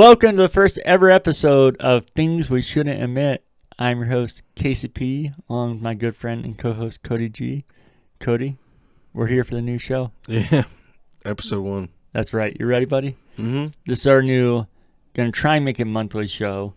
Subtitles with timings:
[0.00, 3.44] Welcome to the first ever episode of Things We Shouldn't Admit.
[3.78, 7.66] I'm your host, KCP, along with my good friend and co host, Cody G.
[8.18, 8.56] Cody,
[9.12, 10.10] we're here for the new show.
[10.26, 10.62] Yeah,
[11.26, 11.90] episode one.
[12.14, 12.56] That's right.
[12.58, 13.18] You ready, buddy?
[13.38, 13.66] Mm-hmm.
[13.84, 14.66] This is our new,
[15.12, 16.72] gonna try and make it monthly show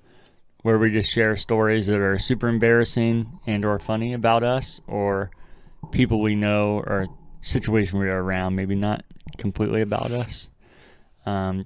[0.64, 5.32] where we just share stories that are super embarrassing and or funny about us or
[5.91, 7.08] people we know or
[7.40, 9.05] situation we are around, maybe not
[9.38, 10.49] completely about us.
[11.26, 11.63] Um,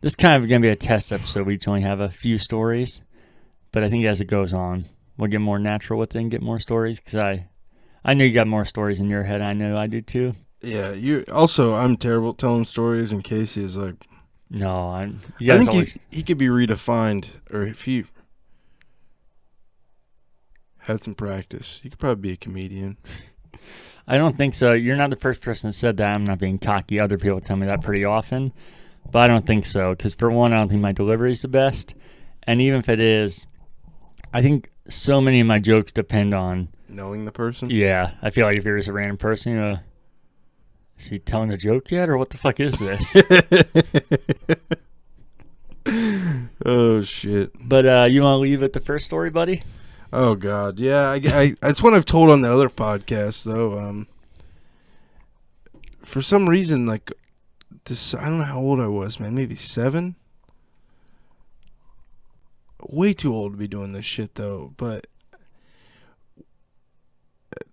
[0.00, 1.46] this is kind of going to be a test episode.
[1.46, 3.02] We each only have a few stories,
[3.72, 4.84] but I think as it goes on,
[5.16, 7.48] we'll get more natural with it and get more stories because I,
[8.04, 9.42] I know you got more stories in your head.
[9.42, 10.32] I know I do too.
[10.62, 14.06] Yeah, you also I'm terrible at telling stories, and Casey is like,
[14.50, 15.20] No, I'm.
[15.40, 15.92] I think always.
[15.92, 18.04] he, he could be redefined, or if he
[20.78, 22.96] had some practice, he could probably be a comedian.
[24.08, 24.72] I don't think so.
[24.72, 26.14] You're not the first person that said that.
[26.14, 26.98] I'm not being cocky.
[26.98, 28.52] Other people tell me that pretty often,
[29.10, 29.90] but I don't think so.
[29.94, 31.94] Because for one, I don't think my delivery is the best,
[32.44, 33.46] and even if it is,
[34.32, 36.68] I think so many of my jokes depend on.
[36.88, 39.78] Knowing the person, Yeah, I feel like if you're just a random person, you know,
[40.98, 43.16] is he telling a joke yet, or what the fuck is this?
[46.66, 47.50] oh shit.
[47.68, 49.62] but uh, you want to leave at the first story, buddy?
[50.12, 51.08] Oh god, yeah.
[51.08, 53.78] I, I it's one I've told on the other podcast though.
[53.78, 54.08] Um,
[56.02, 57.12] for some reason, like
[57.84, 59.34] this, I don't know how old I was, man.
[59.34, 60.16] Maybe seven.
[62.82, 64.72] Way too old to be doing this shit though.
[64.76, 65.06] But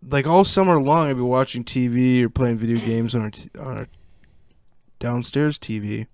[0.10, 3.50] like all summer long, I'd be watching TV or playing video games on our t-
[3.60, 3.88] on our
[5.00, 6.08] downstairs TV,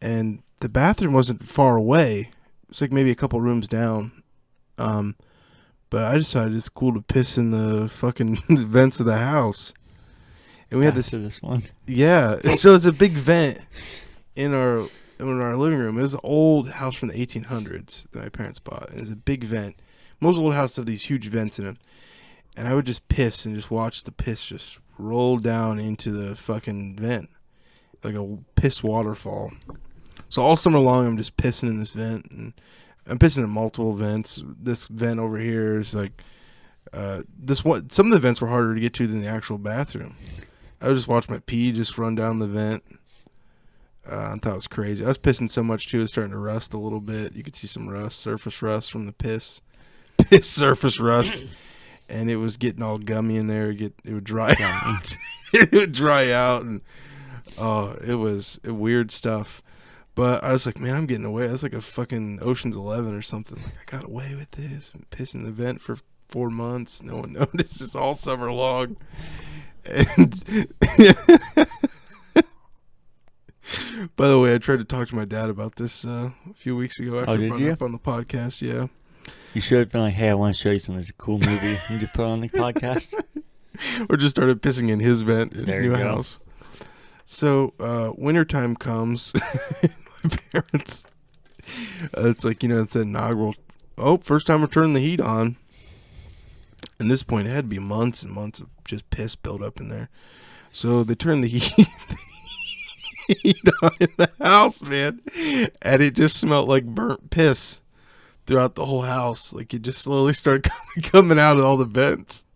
[0.00, 2.30] and the bathroom wasn't far away.
[2.68, 4.22] It's like maybe a couple rooms down.
[4.78, 5.16] Um,
[5.90, 9.74] but I decided it's cool to piss in the fucking vents of the house.
[10.72, 11.62] And we had this, this one.
[11.86, 12.36] yeah.
[12.50, 13.58] So it's a big vent
[14.34, 14.88] in our
[15.20, 15.98] in our living room.
[15.98, 18.88] It was an old house from the 1800s that my parents bought.
[18.90, 19.76] And it's a big vent.
[20.18, 21.76] Most old houses have these huge vents in them.
[22.56, 26.34] And I would just piss and just watch the piss just roll down into the
[26.36, 27.28] fucking vent,
[28.02, 29.52] like a piss waterfall.
[30.28, 32.54] So all summer long, I'm just pissing in this vent, and
[33.06, 34.42] I'm pissing in multiple vents.
[34.46, 36.22] This vent over here is like,
[36.92, 37.90] uh, this one.
[37.90, 40.16] Some of the vents were harder to get to than the actual bathroom.
[40.82, 42.82] I would just watch my pee just run down the vent.
[44.04, 45.04] Uh, I thought it was crazy.
[45.04, 47.36] I was pissing so much too; it was starting to rust a little bit.
[47.36, 49.60] You could see some rust, surface rust from the piss,
[50.18, 51.44] piss surface rust,
[52.08, 53.70] and it was getting all gummy in there.
[53.70, 55.14] It Get it would dry out.
[55.54, 56.80] it would dry out, and
[57.56, 59.62] oh, it was weird stuff.
[60.16, 61.46] But I was like, man, I'm getting away.
[61.46, 63.62] That's like a fucking Ocean's Eleven or something.
[63.62, 64.90] Like I got away with this.
[64.90, 65.96] Been pissing the vent for
[66.28, 67.02] four months.
[67.04, 67.54] No one noticed.
[67.54, 68.96] notices all summer long.
[69.90, 70.42] And
[74.16, 76.76] by the way, I tried to talk to my dad about this uh, a few
[76.76, 77.72] weeks ago after Oh, did you?
[77.72, 78.62] up on the podcast.
[78.62, 78.86] Yeah,
[79.54, 81.00] You should have been like, "Hey, I want to show you something.
[81.00, 83.14] It's a cool movie." You just put on the podcast.
[84.08, 86.38] or just started pissing in his vent in There his new house.
[87.24, 89.32] So uh, wintertime comes.
[90.24, 91.06] my parents.
[92.16, 93.54] Uh, it's like you know it's that inaugural.
[93.96, 95.56] Oh, first time we're turning the heat on.
[97.02, 99.80] And this point, it had to be months and months of just piss built up
[99.80, 100.08] in there.
[100.72, 101.86] So they turned the heat,
[103.26, 105.20] heat on in the house, man,
[105.82, 107.80] and it just smelled like burnt piss
[108.46, 109.52] throughout the whole house.
[109.52, 110.62] Like it just slowly started
[110.94, 112.46] coming, coming out of all the vents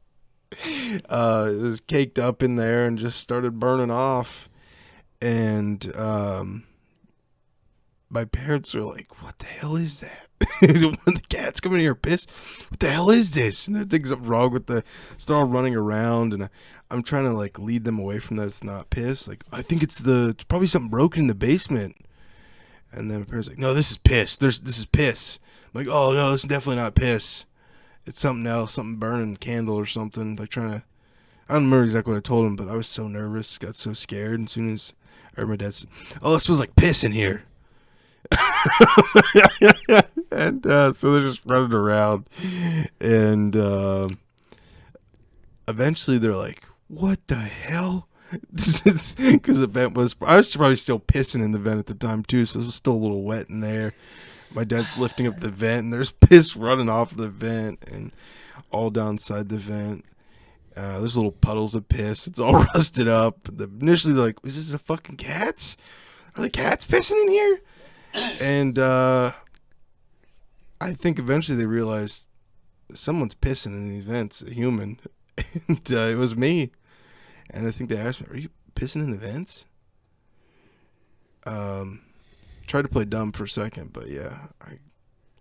[1.09, 4.49] uh, it was caked up in there and just started burning off.
[5.21, 6.65] And um,
[8.09, 10.26] my parents were like, "What the hell is that?"
[10.61, 12.31] the cats coming here pissed,
[12.71, 13.67] what the hell is this?
[13.67, 14.85] And there things up wrong with the.
[15.29, 16.49] All running around, and I,
[16.91, 18.47] I'm trying to like lead them away from that.
[18.47, 19.27] It's not piss.
[19.27, 21.97] Like I think it's the it's probably something broken in the basement.
[22.93, 24.37] And then my parents like, "No, this is piss.
[24.37, 25.41] There's this is piss."
[25.75, 27.45] I'm like, "Oh no, this is definitely not piss."
[28.07, 30.37] it's something else, something burning candle or something.
[30.37, 30.83] Like trying to,
[31.49, 33.93] I don't remember exactly what I told him, but I was so nervous, got so
[33.93, 34.39] scared.
[34.39, 34.95] And as soon as
[35.37, 35.89] I heard my dad say,
[36.23, 37.45] "Oh, it smells like piss in here,"
[40.31, 42.29] and uh, so they're just running around,
[43.01, 44.19] and um
[45.69, 48.09] eventually they're like, "What the hell?"
[48.53, 52.25] Because the vent was, I was probably still pissing in the vent at the time
[52.25, 53.95] too, so it's still a little wet in there.
[54.53, 58.13] My dad's lifting up the vent, and there's piss running off the vent and
[58.71, 60.05] all downside the vent.
[60.77, 62.27] Uh, there's little puddles of piss.
[62.27, 63.39] It's all rusted up.
[63.45, 65.77] The, initially, like, "Is this a fucking cats?
[66.37, 67.61] Are the cats pissing in here?"
[68.41, 69.33] And uh,
[70.81, 72.29] I think eventually they realized
[72.95, 74.99] someone's pissing in the vents, a human,
[75.69, 76.71] and uh, it was me.
[77.51, 79.67] And I think they asked me, "Are you pissing in the vents?"
[81.45, 82.03] Um,
[82.67, 84.79] tried to play dumb for a second, but yeah, I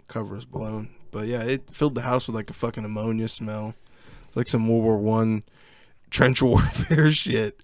[0.07, 0.89] cover was blown.
[1.11, 3.73] But yeah, it filled the house with like a fucking ammonia smell.
[4.27, 5.43] It's like some World War One
[6.09, 7.61] trench warfare shit.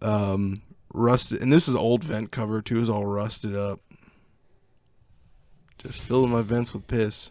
[0.00, 0.62] Um,
[0.92, 2.80] rusted, and this is old vent cover too.
[2.80, 3.80] Is all rusted up.
[5.82, 7.30] Just filling my vents with piss.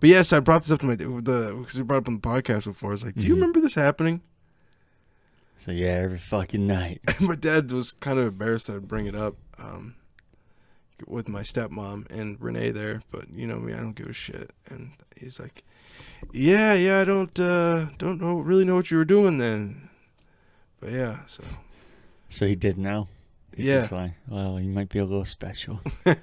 [0.00, 2.14] But yes, I brought this up to my the because we brought it up on
[2.16, 2.90] the podcast before.
[2.90, 3.36] I was like, "Do you Mhm.
[3.36, 4.20] remember this happening?"
[5.60, 7.00] So yeah, every fucking night.
[7.20, 9.94] my dad was kind of embarrassed that I'd bring it up um,
[11.06, 14.50] with my stepmom and Renee there, but you know me, I don't give a shit.
[14.68, 15.64] And he's like,
[16.32, 19.88] "Yeah, yeah, I don't uh, don't know really know what you were doing then."
[20.80, 21.44] But yeah, so
[22.28, 23.08] So he did know.
[23.56, 23.80] He's Yeah.
[23.80, 25.80] just like, well, you might be a little special.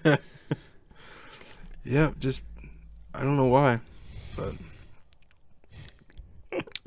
[1.83, 2.43] yeah, just
[3.13, 3.79] I don't know why,
[4.35, 4.53] but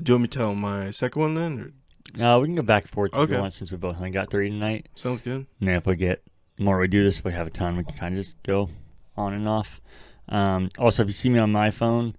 [0.01, 1.59] do you want me to tell my second one then?
[1.59, 1.71] Or?
[2.17, 3.33] No, we can go back and forth if Okay.
[3.35, 4.87] you want since we both only got three tonight.
[4.95, 5.45] Sounds good.
[5.59, 6.21] And if we get
[6.57, 8.69] more we do this, if we have a ton, we can kind of just go
[9.17, 9.81] on and off.
[10.29, 12.15] Um, also, if you see me on my phone,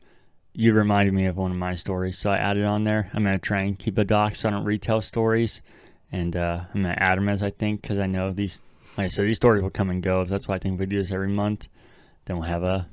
[0.53, 3.11] you reminded me of one of my stories, so I added on there.
[3.15, 5.63] I'm gonna try and keep a doc so I don't retell stories,
[6.13, 8.63] and uh, I'm gonna add them as I think because I know these.
[8.97, 10.25] Like I said, these stories will come and go.
[10.25, 11.69] That's why I think we do this every month,
[12.27, 12.87] then we'll have a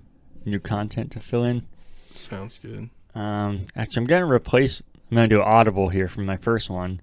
[0.46, 1.68] new content to fill in.
[2.14, 2.90] Sounds good.
[3.16, 4.82] Um, actually, I'm gonna replace.
[5.12, 7.02] I'm gonna do Audible here from my first one,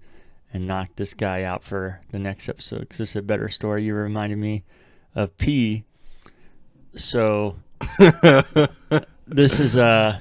[0.52, 3.84] and knock this guy out for the next episode because this is a better story.
[3.84, 4.64] You reminded me
[5.14, 5.84] of P.
[6.96, 7.56] So
[9.26, 10.18] this is uh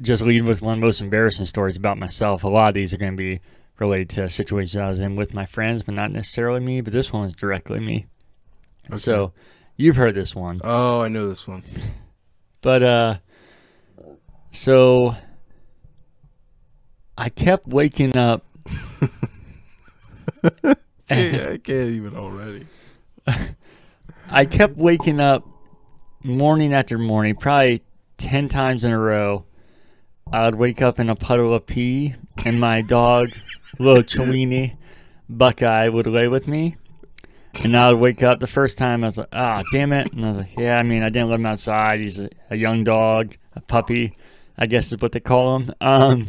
[0.00, 2.44] just leading with one of the most embarrassing stories about myself.
[2.44, 3.40] A lot of these are gonna be
[3.78, 6.80] related to situations I was in with my friends, but not necessarily me.
[6.80, 8.06] But this one is directly me.
[8.86, 8.96] Okay.
[8.96, 9.32] So
[9.76, 10.60] you've heard this one.
[10.64, 11.62] oh, I know this one.
[12.60, 13.16] But uh
[14.52, 15.14] so
[17.16, 18.44] I kept waking up
[21.04, 22.66] See, I can't even already.
[24.30, 25.46] I kept waking up
[26.24, 27.82] morning after morning, probably
[28.18, 29.44] 10 times in a row.
[30.32, 32.14] I would wake up in a puddle of pee,
[32.44, 33.28] and my dog,
[33.78, 34.76] little Cellini,
[35.28, 36.76] Buckeye, would lay with me.
[37.64, 40.12] And I would wake up the first time, I was like, ah, damn it.
[40.12, 42.00] And I was like, yeah, I mean, I didn't let him outside.
[42.00, 44.16] He's a, a young dog, a puppy,
[44.58, 45.74] I guess is what they call him.
[45.80, 46.26] Um,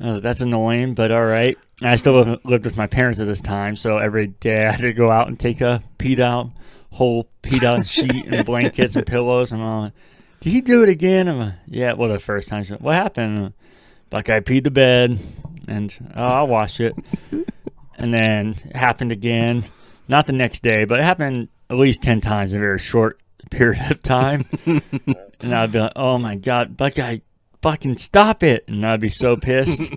[0.00, 1.56] was like, that's annoying, but all right.
[1.80, 4.80] And I still lived, with my parents at this time, so every day I had
[4.80, 6.50] to go out and take a peed out,
[6.90, 9.52] whole peed out sheet and blankets and pillows.
[9.52, 9.92] And I'm like,
[10.40, 11.28] did he do it again?
[11.28, 12.64] I'm like, yeah, well, the first time.
[12.68, 13.52] Like, what happened?
[14.12, 15.18] Like, I peed the bed,
[15.66, 16.94] and oh, I'll wash it.
[17.96, 19.64] and then it happened again.
[20.08, 23.20] Not the next day, but it happened at least 10 times in a very short
[23.50, 24.44] period of time.
[24.66, 27.18] and I'd be like, oh my God, Buckeye,
[27.62, 28.64] fucking stop it.
[28.68, 29.90] And I'd be so pissed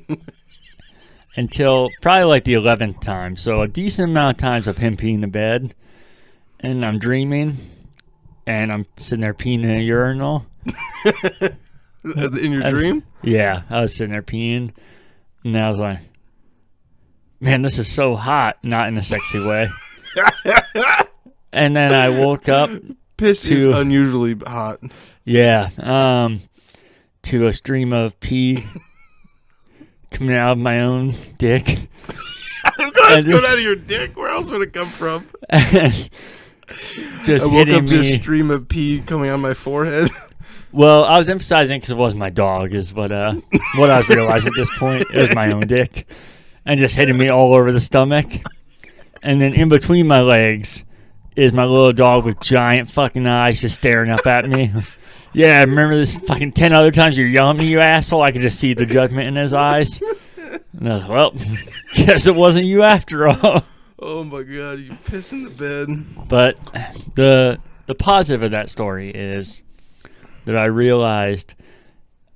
[1.37, 3.35] until probably like the 11th time.
[3.35, 5.73] So a decent amount of times of him peeing the bed.
[6.59, 7.57] And I'm dreaming.
[8.45, 10.45] And I'm sitting there peeing in a urinal.
[12.15, 13.03] In your And- dream?
[13.21, 14.71] Yeah, I was sitting there peeing.
[15.43, 15.99] And I was like,
[17.41, 18.57] man, this is so hot.
[18.63, 19.67] Not in a sexy way.
[21.53, 22.69] and then I woke up
[23.17, 24.79] Piss is unusually hot.
[25.25, 25.69] Yeah.
[25.79, 26.39] Um,
[27.23, 28.63] to a stream of pee
[30.11, 31.89] coming out of my own dick.
[33.09, 34.17] It's going out of your dick.
[34.17, 35.29] Where else would it come from?
[35.49, 37.99] Just I woke hitting up to me.
[37.99, 40.09] a stream of pee coming on my forehead.
[40.73, 43.35] well, I was emphasizing because it was my dog, is what uh
[43.77, 45.05] what I realized at this point.
[45.13, 46.11] It was my own dick,
[46.65, 48.27] and just hitting me all over the stomach,
[49.23, 50.83] and then in between my legs
[51.35, 54.71] is my little dog with giant fucking eyes just staring up at me.
[55.33, 58.23] Yeah, I remember this fucking ten other times you're yelling at me, you asshole?
[58.23, 60.01] I could just see the judgment in his eyes.
[60.79, 61.33] And I was, well,
[61.95, 63.63] guess it wasn't you after all.
[63.99, 66.27] oh my god, you piss in the bed.
[66.27, 66.57] But
[67.13, 69.61] the the positive of that story is
[70.45, 71.53] that I realized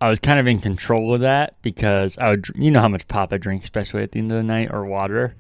[0.01, 3.07] I was kind of in control of that because I would, you know how much
[3.07, 5.35] pop I drink, especially at the end of the night, or water.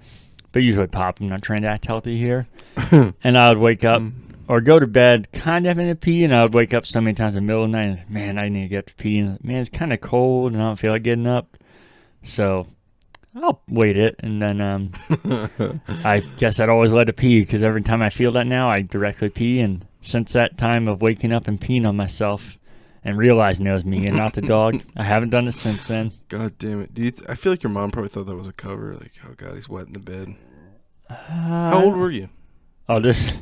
[0.51, 1.19] But usually pop.
[1.19, 2.47] I'm not trying to act healthy here.
[3.23, 4.01] and I would wake up
[4.47, 6.99] or go to bed kind of in a pee, and I would wake up so
[6.99, 7.99] many times in the middle of the night.
[7.99, 9.19] And, man, I need to get to pee.
[9.19, 11.57] And man, it's kind of cold, and I don't feel like getting up.
[12.23, 12.67] So
[13.35, 14.91] I'll wait it, and then um,
[16.03, 18.81] I guess I'd always let it pee because every time I feel that now, I
[18.81, 19.61] directly pee.
[19.61, 22.57] And since that time of waking up and peeing on myself
[23.03, 26.11] and realizing it was me and not the dog, I haven't done it since then.
[26.29, 26.93] God damn it.
[26.93, 28.93] Do you th- I feel like your mom probably thought that was a cover.
[28.95, 30.35] Like, oh god, he's wet in the bed.
[31.09, 32.29] How old were you?
[32.87, 33.33] Oh, this.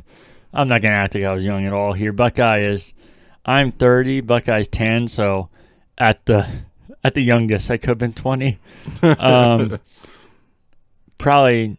[0.54, 2.12] I'm not gonna act like I was young at all here.
[2.14, 2.94] Buckeye is.
[3.46, 4.22] I'm 30.
[4.22, 5.08] Buckeye's 10.
[5.08, 5.50] So,
[5.98, 6.48] at the
[7.04, 8.58] at the youngest, I could have been 20.
[9.20, 9.80] Um,
[11.18, 11.78] probably,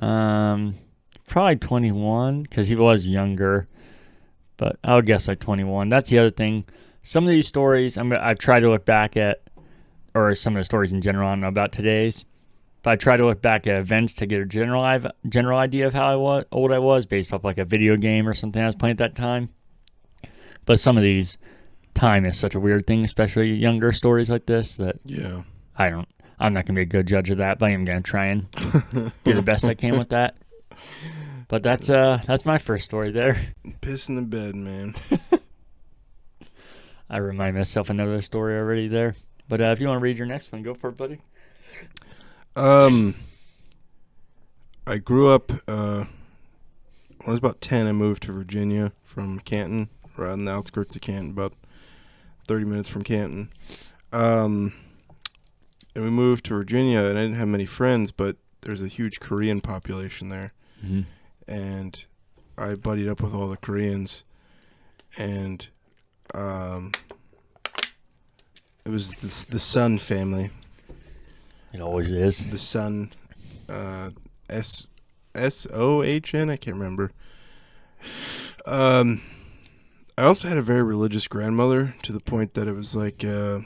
[0.00, 0.74] um,
[1.28, 3.68] probably 21 because he was younger.
[4.56, 5.88] but I would guess like 21.
[5.88, 6.64] That's the other thing.
[7.06, 9.42] Some of these stories, I'm, I've tried to look back at,
[10.12, 12.24] or some of the stories in general, I don't know about today's,
[12.82, 15.94] but I try to look back at events to get a general general idea of
[15.94, 18.66] how I was, old I was based off like a video game or something I
[18.66, 19.50] was playing at that time.
[20.64, 21.38] But some of these,
[21.94, 25.42] time is such a weird thing, especially younger stories like this, that Yeah.
[25.76, 26.08] I don't.
[26.38, 28.50] I'm not gonna be a good judge of that, but I am gonna try and
[29.24, 30.36] do the best I can with that.
[31.46, 33.40] But that's uh that's my first story there.
[33.80, 34.96] Piss in the bed, man.
[37.08, 39.14] I remind myself another story already there.
[39.48, 41.20] But uh, if you want to read your next one, go for it, buddy.
[42.56, 43.14] Um,
[44.86, 45.52] I grew up.
[45.68, 46.04] Uh,
[47.18, 50.94] when I was about ten, I moved to Virginia from Canton, right on the outskirts
[50.96, 51.52] of Canton, about
[52.48, 53.50] thirty minutes from Canton.
[54.12, 54.72] Um,
[55.94, 59.20] and we moved to Virginia, and I didn't have many friends, but there's a huge
[59.20, 60.52] Korean population there,
[60.84, 61.02] Mm-hmm.
[61.48, 62.04] and
[62.58, 64.24] I buddied up with all the Koreans,
[65.16, 65.66] and
[66.36, 66.92] um,
[68.84, 70.50] it was the, the Sohn family.
[71.72, 72.50] It always is.
[72.50, 73.10] the Sohn,
[73.68, 74.10] uh,
[74.48, 74.86] S
[75.34, 76.50] S O H N.
[76.50, 77.10] I can't remember.
[78.66, 79.22] Um,
[80.18, 83.60] I also had a very religious grandmother to the point that it was like, uh,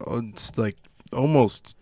[0.00, 0.76] oh, it's like
[1.12, 1.76] almost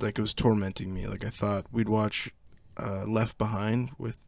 [0.00, 1.06] like it was tormenting me.
[1.06, 2.30] Like I thought we'd watch
[2.76, 4.25] uh, Left Behind with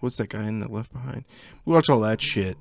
[0.00, 1.24] what's that guy in the Left Behind?
[1.64, 2.56] We watch all that shit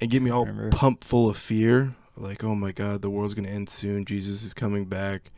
[0.00, 1.94] and get me all pumped full of fear.
[2.16, 4.04] Like, oh my god, the world's gonna end soon.
[4.04, 5.30] Jesus is coming back.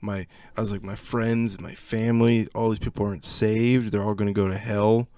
[0.00, 0.26] My,
[0.56, 3.92] I was like, my friends, my family, all these people aren't saved.
[3.92, 5.08] They're all gonna go to hell.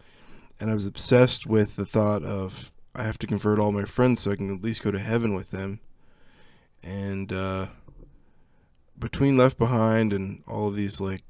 [0.59, 4.21] And I was obsessed with the thought of I have to convert all my friends
[4.21, 5.81] so I can at least go to heaven with them.
[6.83, 7.67] And uh,
[8.99, 11.23] between Left Behind and all of these like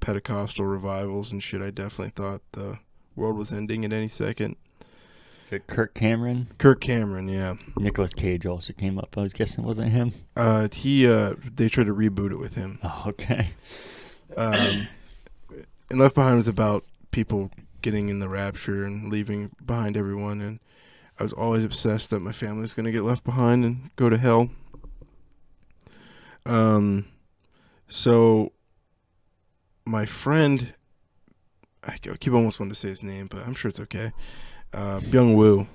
[0.00, 2.78] Pentecostal revivals and shit, I definitely thought the
[3.16, 4.56] world was ending at any second.
[5.46, 6.48] Is it Kirk Cameron?
[6.58, 7.54] Kirk Cameron, yeah.
[7.76, 9.16] Nicolas Cage also came up.
[9.16, 10.12] I was guessing it wasn't him.
[10.36, 12.78] Uh, he uh, they tried to reboot it with him.
[12.84, 13.48] Oh, okay.
[14.36, 14.88] Um,
[15.90, 17.50] and Left Behind was about people
[17.82, 20.60] getting in the rapture and leaving behind everyone, and
[21.18, 24.08] I was always obsessed that my family was going to get left behind and go
[24.08, 24.48] to hell.
[26.46, 27.06] Um,
[27.86, 28.52] so
[29.84, 30.74] my friend,
[31.86, 34.12] I keep almost wanting to say his name, but I'm sure it's okay.
[34.72, 35.66] Uh, Byung Woo.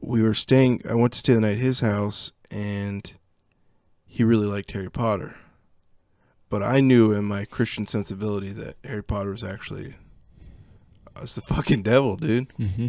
[0.00, 0.82] We were staying.
[0.88, 3.10] I went to stay the night at his house, and
[4.06, 5.36] he really liked Harry Potter.
[6.50, 9.96] But I knew in my Christian sensibility that Harry Potter was actually
[11.20, 12.50] was the fucking devil, dude.
[12.56, 12.88] hmm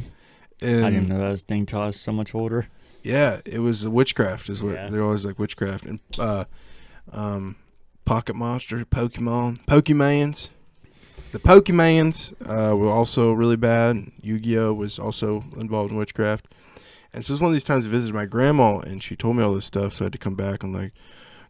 [0.62, 2.68] And I didn't know that was thing till I was so much older.
[3.04, 4.50] yeah, it was witchcraft.
[4.50, 4.90] Is what Yeah.
[4.90, 6.46] they're always like witchcraft and uh,
[7.12, 7.56] um,
[8.06, 10.50] Pocket Monster, Pokemon, Pokemans.
[11.32, 14.12] The Pokemans uh, were also really bad.
[14.22, 16.48] Yu-Gi-Oh was also involved in witchcraft.
[17.14, 19.36] And so it was one of these times I visited my grandma, and she told
[19.36, 19.94] me all this stuff.
[19.94, 20.94] So I had to come back and like,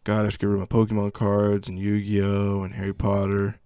[0.03, 3.57] God, I have to get rid of my Pokemon cards and Yu-Gi-Oh and Harry Potter.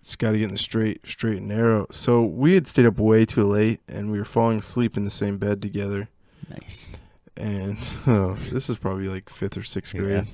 [0.00, 1.86] It's got to get in the straight, straight and narrow.
[1.90, 5.10] So we had stayed up way too late, and we were falling asleep in the
[5.10, 6.08] same bed together
[6.48, 6.90] Nice.
[7.36, 10.00] and oh, this was probably like fifth or sixth Yeah.
[10.00, 10.24] grade,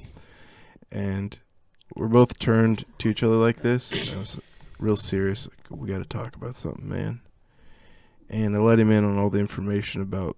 [0.92, 1.36] and
[1.96, 3.92] we're both turned to each other like this.
[4.78, 5.48] Real serious.
[5.48, 7.20] Like, we got to talk about something, man.
[8.28, 10.36] And I let him in on all the information about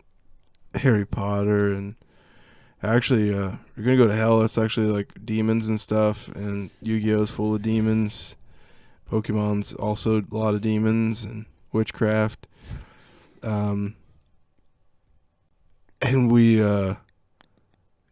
[0.75, 1.97] Harry Potter and
[2.83, 4.43] actually, uh, you're gonna go to hell.
[4.43, 8.37] It's actually like demons and stuff, and Yu-Gi-Oh's full of demons.
[9.11, 12.47] Pokemon's also a lot of demons and witchcraft.
[13.43, 13.97] Um,
[16.01, 16.95] and we uh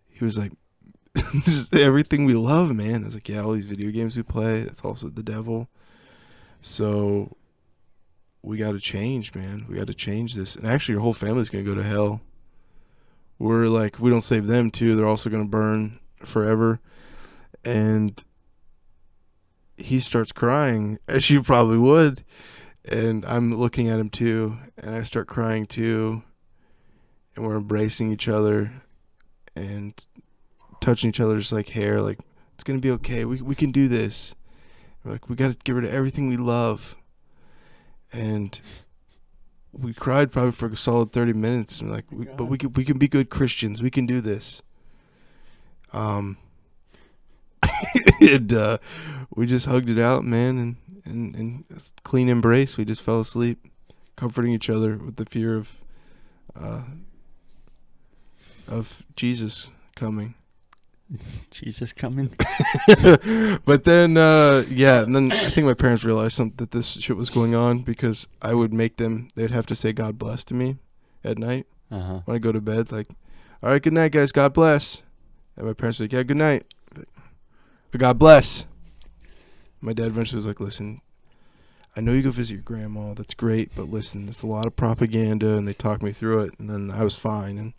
[0.08, 0.52] he was like
[1.14, 4.22] this is everything we love man i was like yeah all these video games we
[4.22, 5.68] play that's also the devil
[6.60, 7.36] so
[8.46, 9.66] we got to change man.
[9.68, 10.54] We got to change this.
[10.54, 12.20] And actually your whole family's gonna go to hell.
[13.38, 14.94] We're like if we don't save them too.
[14.94, 16.80] They're also gonna burn forever.
[17.64, 18.22] And
[19.76, 22.22] he starts crying as you probably would.
[22.88, 24.56] And i'm looking at him too.
[24.78, 26.22] And i start crying too.
[27.34, 28.70] And we're embracing each other
[29.56, 29.92] and
[30.80, 32.20] touching each other's like hair like
[32.54, 33.24] it's gonna be okay.
[33.24, 34.36] We, we can do this
[35.06, 36.96] We're like we gotta get rid of everything we love.
[38.12, 38.60] And
[39.72, 41.80] we cried probably for a solid 30 minutes.
[41.80, 43.82] And like we, but we can, we can be good christians.
[43.82, 44.62] We can do this.
[45.92, 46.38] Um
[48.20, 48.78] and uh
[49.34, 51.64] we just hugged it out man and and, and
[52.02, 52.76] clean embrace.
[52.76, 53.64] We just fell asleep
[54.16, 55.80] comforting each other with the fear of
[56.56, 56.82] uh
[58.66, 60.34] of Jesus coming.
[61.50, 62.28] Jesus coming.
[63.64, 67.16] but then, uh, yeah, and then I think my parents realized some, that this shit
[67.16, 69.28] was going on because I would make them.
[69.34, 70.76] They'd have to say "God bless" to me
[71.24, 72.20] at night Uh huh.
[72.24, 72.90] when I go to bed.
[72.92, 73.08] Like,
[73.62, 74.32] all right, good night, guys.
[74.32, 75.02] God bless.
[75.56, 76.64] And my parents were like, yeah, good night.
[77.90, 78.66] But God bless.
[79.80, 81.00] My dad eventually was like, listen,
[81.96, 83.14] I know you go visit your grandma.
[83.14, 86.58] That's great, but listen, it's a lot of propaganda, and they talked me through it,
[86.58, 87.56] and then I was fine.
[87.58, 87.72] And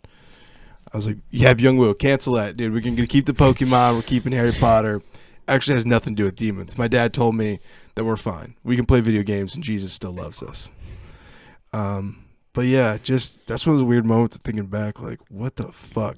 [0.92, 2.72] I was like, yeah, Byung Woo, cancel that, dude.
[2.72, 3.96] We're gonna keep the Pokemon.
[3.96, 5.02] We're keeping Harry Potter.
[5.46, 6.76] Actually, has nothing to do with demons.
[6.78, 7.58] My dad told me
[7.94, 8.54] that we're fine.
[8.64, 10.70] We can play video games, and Jesus still loves us.
[11.72, 15.56] Um, but yeah, just that's one of those weird moments of thinking back, like, what
[15.56, 16.16] the fuck?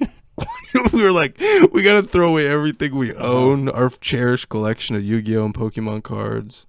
[0.92, 1.38] we were like,
[1.72, 6.66] we gotta throw away everything we own, our cherished collection of Yu-Gi-Oh and Pokemon cards.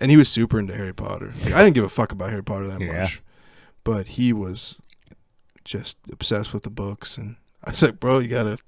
[0.00, 1.32] And he was super into Harry Potter.
[1.44, 3.00] Like, I didn't give a fuck about Harry Potter that Yeah.
[3.00, 3.22] much,
[3.84, 4.80] but he was
[5.68, 7.16] just obsessed with the books.
[7.18, 8.58] And I was like, bro, you gotta.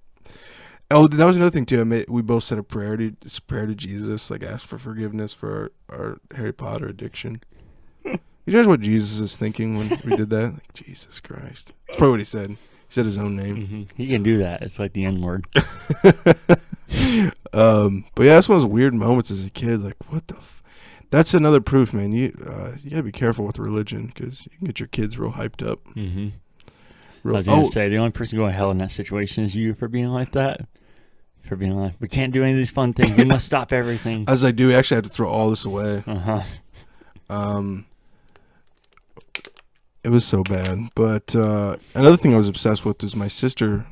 [0.93, 1.81] Oh, that was another thing too.
[1.81, 3.15] I made, we both said a prayer to
[3.47, 7.41] prayer to Jesus, like ask for forgiveness for our, our Harry Potter addiction.
[8.05, 10.53] you know what Jesus is thinking when we did that?
[10.55, 11.73] Like Jesus Christ.
[11.87, 12.51] That's probably what he said.
[12.51, 12.57] He
[12.89, 13.67] said his own name.
[13.67, 14.63] hmm He can do that.
[14.63, 15.47] It's like the N word.
[17.53, 19.81] um, but yeah, that's one of those weird moments as a kid.
[19.83, 20.37] Like, what the?
[20.37, 20.63] F-?
[21.11, 22.13] That's another proof, man.
[22.13, 25.33] You uh, you gotta be careful with religion because you can get your kids real
[25.33, 25.81] hyped up.
[25.95, 26.29] hmm
[27.23, 29.45] Real, I was gonna oh, say the only person going to hell in that situation
[29.45, 30.67] is you for being like that.
[31.43, 33.17] For being like, we can't do any of these fun things.
[33.17, 34.25] We must stop everything.
[34.29, 36.05] as I do, I actually had to throw all this away.
[36.07, 36.41] Uh huh.
[37.31, 37.87] Um,
[40.05, 40.91] it was so bad.
[40.95, 43.87] But uh, another thing I was obsessed with is my sister.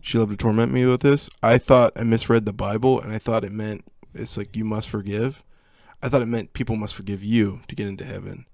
[0.00, 1.28] She loved to torment me with this.
[1.42, 3.84] I thought I misread the Bible, and I thought it meant
[4.14, 5.44] it's like you must forgive.
[6.02, 8.46] I thought it meant people must forgive you to get into heaven.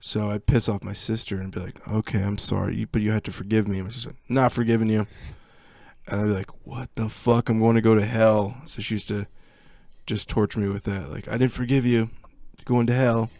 [0.00, 3.10] So I'd piss off my sister and be like, "Okay, I'm sorry, you- but you
[3.12, 5.06] have to forgive me." And she's like, "Not forgiving you."
[6.06, 7.48] And I'd be like, "What the fuck?
[7.48, 9.26] I'm going to go to hell." So she used to
[10.06, 11.10] just torture me with that.
[11.10, 12.10] Like, I didn't forgive you.
[12.56, 13.30] You're going to hell.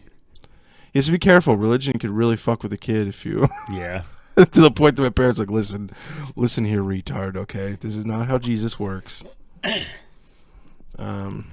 [0.93, 1.55] You have to be careful.
[1.55, 4.03] Religion could really fuck with a kid if you Yeah.
[4.35, 5.91] to the point that my parents like, listen,
[6.35, 7.35] listen here, retard.
[7.37, 9.23] Okay, this is not how Jesus works.
[10.97, 11.51] Um,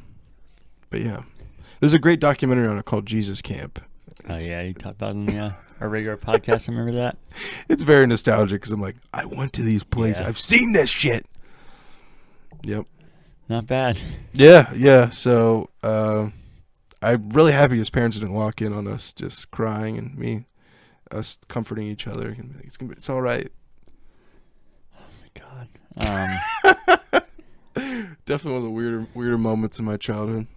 [0.91, 1.23] but yeah,
[1.81, 3.81] there's a great documentary on it called Jesus Camp.
[4.29, 6.69] Oh yeah, you talked about it in the, uh, our regular podcast.
[6.69, 7.17] I remember that.
[7.69, 10.21] it's very nostalgic because I'm like, I went to these places.
[10.21, 10.29] Yeah.
[10.29, 11.27] I've seen this shit.
[12.63, 12.87] Yep.
[13.49, 14.01] Not bad.
[14.33, 15.11] Yeah, yeah.
[15.11, 16.31] So uh,
[17.01, 20.47] I'm really happy his parents didn't walk in on us just crying and me,
[21.13, 22.29] us comforting each other.
[22.29, 23.51] And be like, It's gonna be, it's all right.
[24.99, 25.41] Oh my
[26.03, 26.79] god.
[27.15, 27.23] Um,
[28.25, 30.49] Definitely one of the weirder weirder moments in my childhood.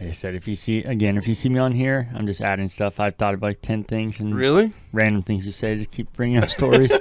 [0.00, 2.40] Like I said, if you see again, if you see me on here, I'm just
[2.40, 3.00] adding stuff.
[3.00, 4.72] I've thought of like ten things and Really?
[4.92, 6.92] random things you say to keep bringing up stories.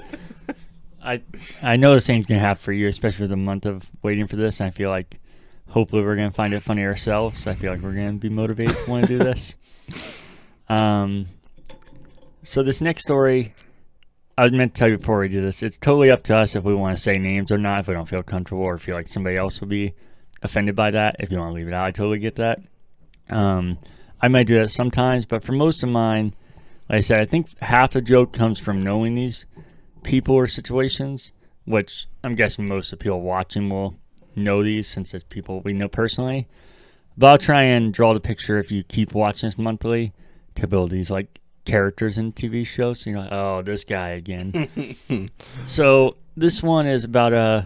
[1.04, 1.22] I
[1.62, 4.36] I know the same can happen for you, especially with the month of waiting for
[4.36, 4.60] this.
[4.60, 5.20] And I feel like
[5.70, 7.46] hopefully we're gonna find it funny ourselves.
[7.48, 9.56] I feel like we're gonna be motivated to want to do this.
[10.70, 11.28] Um,
[12.44, 13.54] so this next story,
[14.38, 15.64] I was meant to tell you before we do this.
[15.64, 17.80] It's totally up to us if we want to say names or not.
[17.80, 19.94] If we don't feel comfortable or feel like somebody else will be
[20.44, 21.16] offended by that.
[21.20, 22.60] If you want to leave it out, I totally get that.
[23.30, 23.78] Um,
[24.22, 26.34] I might do that sometimes, but for most of mine,
[26.90, 29.46] like I said, I think half the joke comes from knowing these
[30.04, 31.34] people or situations,
[31.66, 33.98] which I'm guessing most of the people watching will
[34.36, 36.48] know these since it's people we know personally.
[37.18, 40.14] But I'll try and draw the picture if you keep watching this monthly
[40.56, 43.02] to build these like characters in TV shows.
[43.02, 44.68] So you're like, oh, this guy again.
[45.66, 47.64] so this one is about uh,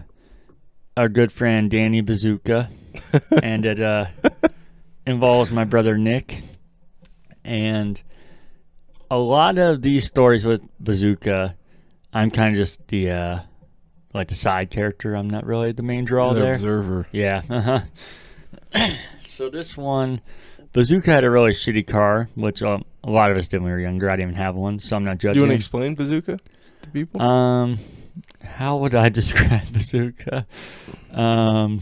[0.96, 2.68] our good friend Danny Bazooka,
[3.42, 4.06] and it uh,
[5.06, 6.38] involves my brother Nick.
[7.44, 8.00] And
[9.10, 11.56] a lot of these stories with Bazooka,
[12.12, 13.38] I'm kind of just the uh,
[14.14, 15.14] like the side character.
[15.14, 16.52] I'm not really the main draw the there.
[16.52, 17.06] observer.
[17.12, 17.42] Yeah.
[17.48, 17.80] Uh-huh.
[19.26, 20.20] so this one,
[20.72, 23.72] Bazooka had a really shitty car, which um, a lot of us did when we
[23.72, 24.08] were younger.
[24.08, 25.36] I didn't even have one, so I'm not Do judging.
[25.36, 26.38] you want to explain bazooka
[26.82, 27.20] to people?
[27.20, 27.78] Um,
[28.42, 30.46] how would I describe Bazooka?
[31.12, 31.80] Um,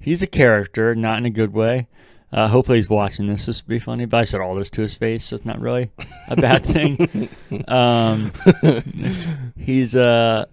[0.00, 1.86] he's a character, not in a good way.
[2.32, 3.46] Uh, hopefully he's watching this.
[3.46, 5.60] This would be funny, but I said all this to his face, so it's not
[5.60, 5.90] really
[6.28, 7.28] a bad thing.
[7.68, 8.32] um,
[9.58, 10.48] he's a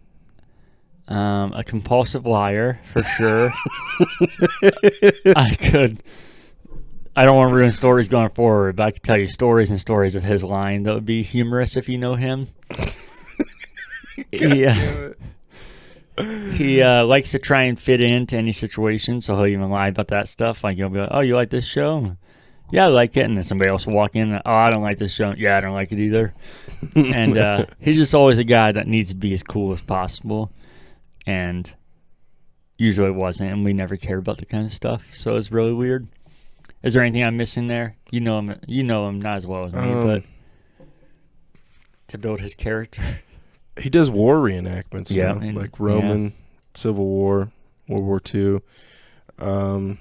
[1.07, 3.51] um, a compulsive liar for sure.
[5.35, 6.03] I could.
[7.15, 9.79] I don't want to ruin stories going forward, but I could tell you stories and
[9.79, 12.47] stories of his lying that would be humorous if you know him.
[14.31, 15.09] yeah.
[16.53, 20.09] He uh, likes to try and fit into any situation, so he'll even lie about
[20.09, 20.63] that stuff.
[20.63, 22.15] Like he'll be like, "Oh, you like this show?
[22.71, 24.33] Yeah, I like it." And then somebody else will walk in.
[24.33, 25.33] Oh, I don't like this show.
[25.37, 26.33] Yeah, I don't like it either.
[26.95, 30.51] and uh, he's just always a guy that needs to be as cool as possible.
[31.25, 31.73] And
[32.77, 35.13] usually it wasn't, and we never cared about the kind of stuff.
[35.13, 36.07] So it's really weird.
[36.81, 37.97] Is there anything I'm missing there?
[38.09, 38.59] You know him.
[38.67, 40.23] You know him not as well as me, Um, but
[42.07, 43.01] to build his character.
[43.79, 45.09] He does war reenactments.
[45.11, 46.33] Yeah, Yeah, and- like Roman,
[46.73, 47.51] Civil War,
[47.87, 48.61] World War Two.
[49.37, 49.97] Um,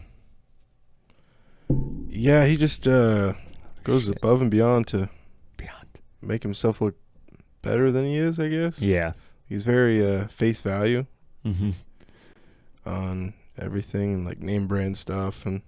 [2.08, 3.34] yeah, he just uh,
[3.84, 5.08] goes above and beyond to
[5.56, 5.86] Beyond.
[6.22, 6.96] make himself look
[7.62, 8.40] better than he is.
[8.40, 8.80] I guess.
[8.80, 9.12] Yeah.
[9.48, 11.06] He's very uh, face value
[11.44, 11.70] hmm
[12.84, 15.62] on everything, and like name brand stuff and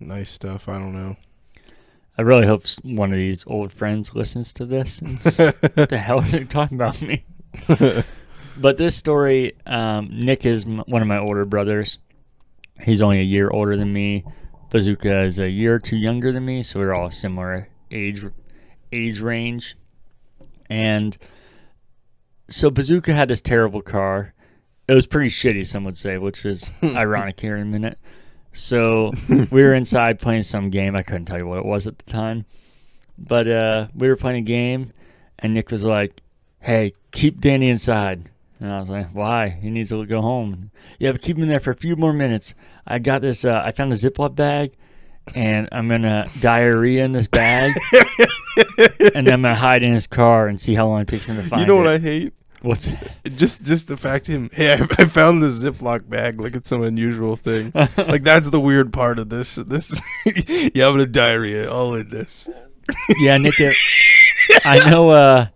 [0.00, 0.68] nice stuff.
[0.68, 1.16] I don't know.
[2.18, 5.00] I really hope one of these old friends listens to this.
[5.00, 7.24] And what the hell are they talking about me?
[8.56, 11.98] But this story, um, Nick is m- one of my older brothers.
[12.82, 14.24] He's only a year older than me.
[14.70, 18.24] Bazooka is a year or two younger than me, so we're all similar age
[18.92, 19.76] age range.
[20.68, 21.16] And
[22.48, 24.34] so Bazooka had this terrible car.
[24.86, 27.98] It was pretty shitty, some would say, which is ironic here in a minute.
[28.52, 29.12] So
[29.50, 30.94] we were inside playing some game.
[30.94, 32.44] I couldn't tell you what it was at the time,
[33.18, 34.92] but uh, we were playing a game,
[35.38, 36.20] and Nick was like,
[36.60, 38.28] "Hey, keep Danny inside."
[38.60, 39.48] And I was like, "Why?
[39.48, 42.54] He needs to go home." Yeah, but keep him there for a few more minutes.
[42.86, 43.44] I got this.
[43.44, 44.72] Uh, I found a Ziploc bag,
[45.34, 47.72] and I'm gonna diarrhea in this bag,
[49.14, 51.36] and then I'm gonna hide in his car and see how long it takes him
[51.36, 51.90] to find you know what it.
[51.90, 52.34] I hate?
[52.62, 52.90] What's
[53.36, 54.48] Just just the fact him.
[54.52, 56.40] Hey, I, I found this Ziploc bag.
[56.40, 57.72] Like it's some unusual thing.
[57.74, 59.56] like that's the weird part of this.
[59.56, 60.00] This
[60.74, 62.48] yeah, I'm gonna diarrhea all in this.
[63.20, 63.54] yeah, Nick.
[64.64, 65.08] I know.
[65.10, 65.46] Uh,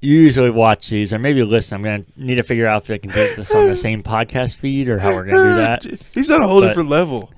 [0.00, 1.76] you usually watch these, or maybe listen.
[1.76, 4.56] I'm gonna need to figure out if I can do this on the same podcast
[4.56, 5.54] feed or how we're gonna do
[5.90, 6.00] that.
[6.14, 7.30] He's on a whole But- different level.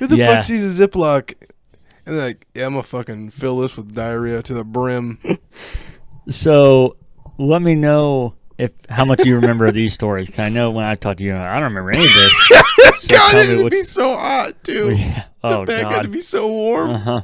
[0.00, 0.34] Who the Yeah.
[0.34, 1.34] fuck sees a Ziploc?
[2.04, 5.18] And they're like, yeah, I'm gonna fucking fill this with diarrhea to the brim.
[6.28, 6.96] So
[7.38, 10.30] let me know if how much you remember of these stories.
[10.30, 12.52] 'cause I know when I talked to you, I don't remember any of this.
[13.04, 14.96] So God, it would be so hot dude.
[14.98, 15.24] Yeah.
[15.42, 16.90] Oh the bag got to be so warm.
[16.90, 17.20] Uh huh.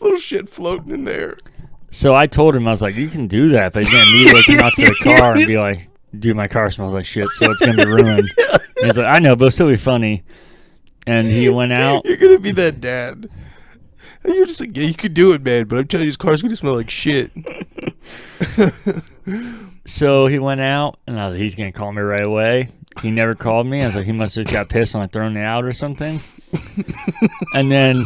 [0.00, 1.36] Little shit floating in there.
[1.90, 4.42] So I told him I was like, you can do that, but he's gonna immediately
[4.44, 7.50] come out to the car and be like, dude, my car smells like shit, so
[7.50, 8.20] it's gonna be ruined.
[8.38, 10.22] And he's like, I know, but it'll still be funny.
[11.06, 12.04] And he went out.
[12.06, 13.28] You're gonna be that dad.
[14.22, 15.64] And you're just like, yeah, you could do it, man.
[15.66, 17.32] But I'm telling you, this car's gonna smell like shit.
[19.90, 22.68] So he went out, and I was like, he's gonna call me right away.
[23.02, 23.82] He never called me.
[23.82, 25.72] I was like, he must have just got pissed and I thrown it out or
[25.72, 26.20] something.
[27.54, 28.04] and then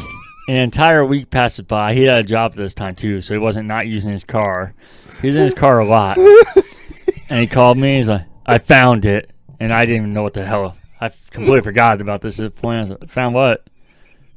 [0.49, 1.95] an entire week passes by.
[1.95, 4.75] He had a job at this time too, so he wasn't not using his car.
[5.21, 6.17] He was in his car a lot.
[7.31, 7.97] and he called me.
[7.97, 10.77] He's like, I found it, and I didn't even know what the hell.
[11.01, 12.79] I completely forgot about this at the point.
[12.79, 13.67] I was like, found what?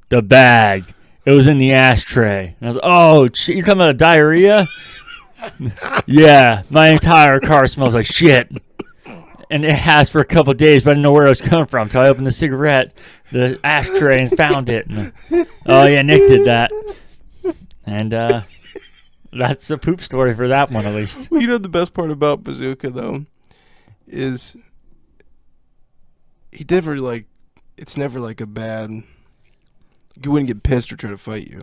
[0.09, 0.83] The bag.
[1.25, 2.55] It was in the ashtray.
[2.59, 4.67] And I was like, oh, shit, you're talking about diarrhea?
[6.05, 8.51] Yeah, my entire car smells like shit.
[9.49, 11.65] And it has for a couple days, but I didn't know where it was coming
[11.65, 11.89] from.
[11.89, 12.93] So I opened the cigarette,
[13.31, 14.87] the ashtray, and found it.
[14.87, 15.13] And,
[15.65, 16.69] oh, yeah, Nick did that.
[17.85, 18.41] And uh,
[19.31, 21.31] that's a poop story for that one, at least.
[21.31, 23.25] Well, you know the best part about Bazooka though
[24.07, 24.55] is
[26.51, 27.25] he never like
[27.77, 28.89] it's never like a bad.
[30.21, 31.61] He wouldn't get pissed or try to fight you.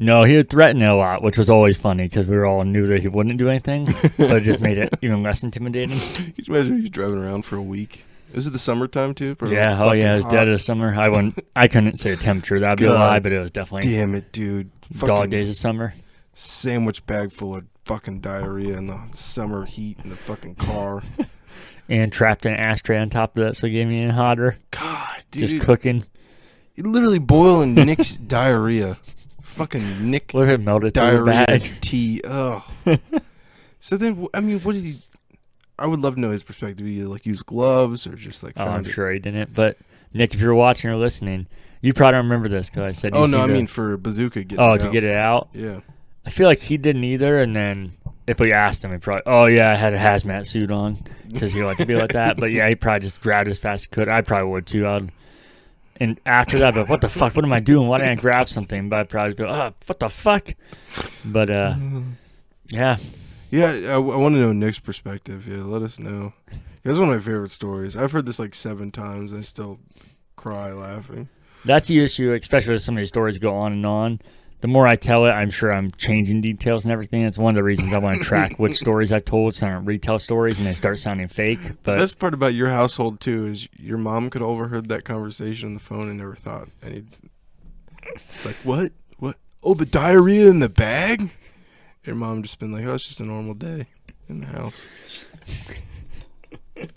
[0.00, 2.62] No, he would threaten it a lot, which was always funny because we were all
[2.64, 3.84] knew that he wouldn't do anything,
[4.16, 5.98] but it just made it even less intimidating.
[5.98, 8.04] Can you imagine he's driving around for a week?
[8.32, 9.34] Was it the summertime too?
[9.34, 10.32] Probably Yeah, oh yeah, it was hot.
[10.32, 10.94] dead of summer.
[10.94, 12.60] I wouldn't, I couldn't say a temperature.
[12.60, 14.70] That'd be a lie, but it was definitely Damn it, dude!
[14.98, 15.94] dog Fucking days of summer.
[16.32, 21.02] Sandwich bag full of fucking diarrhea in the summer heat in the fucking car.
[21.88, 24.58] and trapped in an ashtray on top of that, so it gave me even hotter.
[24.70, 26.04] God, dude, Just cooking.
[26.76, 28.98] you literally boiling Nick's diarrhea.
[29.48, 31.62] Fucking Nick What if it through the diarrhea bag?
[31.80, 32.20] tea.
[32.24, 32.62] Ugh.
[33.80, 34.98] so then, I mean, what did he?
[35.78, 36.86] I would love to know his perspective.
[36.86, 38.88] He like use gloves or just like Oh, I'm it?
[38.88, 39.54] sure he didn't.
[39.54, 39.78] But
[40.12, 41.46] Nick, if you're watching or listening,
[41.80, 43.12] you probably don't remember this because I said.
[43.14, 44.44] Oh, you Oh no, I mean for bazooka.
[44.44, 44.92] Getting oh, it to out.
[44.92, 45.48] get it out.
[45.52, 45.80] Yeah.
[46.26, 47.38] I feel like he didn't either.
[47.38, 47.92] And then
[48.26, 50.98] if we asked him, he probably, oh yeah, I had a hazmat suit on
[51.32, 52.36] because he liked to be like that.
[52.36, 54.08] But yeah, he probably just grabbed as fast as he could.
[54.08, 54.86] I probably would too.
[54.86, 55.10] I'd,
[56.00, 57.34] and after that, but what the fuck?
[57.36, 57.88] What am I doing?
[57.88, 58.88] Why didn't I grab something?
[58.88, 60.54] But I'd probably be, oh, what the fuck?
[61.24, 61.76] But uh,
[62.68, 62.96] yeah,
[63.50, 65.46] Yeah, I, I want to know Nick's perspective.
[65.48, 66.32] Yeah, let us know.
[66.84, 67.96] That's one of my favorite stories.
[67.96, 69.32] I've heard this like seven times.
[69.32, 69.78] I still
[70.36, 71.28] cry laughing.
[71.64, 74.20] that's the issue, especially as some of these stories go on and on.
[74.60, 77.22] The more I tell it, I'm sure I'm changing details and everything.
[77.22, 79.70] That's one of the reasons I want to track which stories I told, so I
[79.70, 81.62] don't retell stories and they start sounding fake.
[81.62, 85.04] The But best part about your household too is your mom could have overheard that
[85.04, 87.04] conversation on the phone and never thought any.
[88.44, 88.90] Like what?
[89.18, 89.36] What?
[89.62, 91.30] Oh, the diarrhea in the bag.
[92.04, 93.86] Your mom just been like, "Oh, it's just a normal day
[94.28, 94.86] in the house."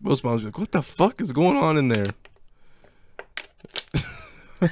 [0.02, 2.06] Most moms be like, "What the fuck is going on in there?"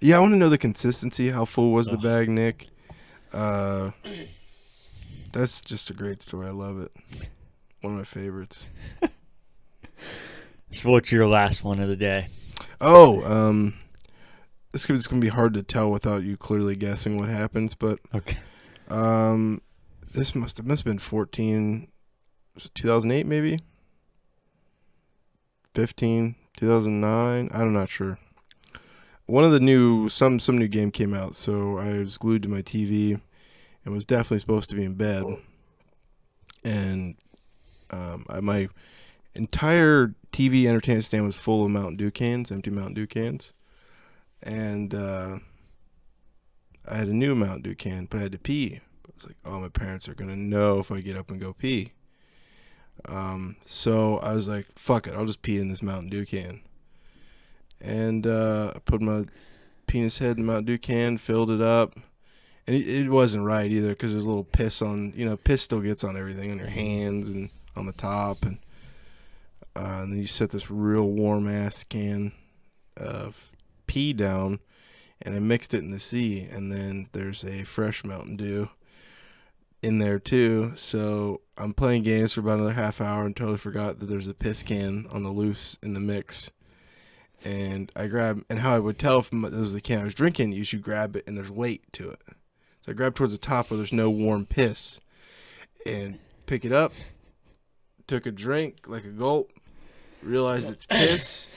[0.00, 1.30] yeah, I want to know the consistency.
[1.30, 2.02] How full was the Ugh.
[2.02, 2.68] bag, Nick?
[3.32, 3.90] Uh,
[5.32, 6.46] that's just a great story.
[6.48, 6.92] I love it.
[7.80, 8.66] One of my favorites.
[10.72, 12.28] So what's your last one of the day?
[12.80, 13.74] Oh, um,
[14.70, 18.36] this is gonna be hard to tell without you clearly guessing what happens, but Okay.
[18.88, 19.62] um,
[20.12, 21.88] this must have must have been fourteen,
[22.54, 23.58] was it two thousand eight maybe?
[25.74, 27.50] 15, 2009.
[27.52, 28.18] I'm not sure.
[29.30, 32.48] One of the new some some new game came out, so I was glued to
[32.48, 33.20] my TV,
[33.84, 35.24] and was definitely supposed to be in bed.
[36.64, 37.14] And
[37.90, 38.68] um, I, my
[39.36, 43.52] entire TV entertainment stand was full of Mountain Dew cans, empty Mountain Dew cans,
[44.42, 45.38] and uh,
[46.88, 48.80] I had a new Mountain Dew can, but I had to pee.
[49.06, 51.52] I was like, "Oh, my parents are gonna know if I get up and go
[51.52, 51.92] pee."
[53.04, 56.62] Um, so I was like, "Fuck it, I'll just pee in this Mountain Dew can."
[57.80, 59.24] And uh, I put my
[59.86, 61.94] penis head in the Mountain Dew can, filled it up,
[62.66, 65.62] and it, it wasn't right either because there's a little piss on, you know, piss
[65.62, 68.58] still gets on everything, on your hands and on the top, and
[69.76, 72.32] uh, and then you set this real warm ass can
[72.96, 73.50] of
[73.86, 74.60] pee down,
[75.22, 78.68] and I mixed it in the sea, and then there's a fresh Mountain Dew
[79.82, 80.72] in there too.
[80.76, 84.34] So I'm playing games for about another half hour and totally forgot that there's a
[84.34, 86.50] piss can on the loose in the mix.
[87.44, 90.14] And I grab, and how I would tell if it was the can I was
[90.14, 92.20] drinking, you should grab it and there's weight to it.
[92.82, 95.00] So I grab towards the top where there's no warm piss
[95.86, 96.92] and pick it up,
[98.06, 99.52] took a drink, like a gulp,
[100.22, 101.48] realized it's piss.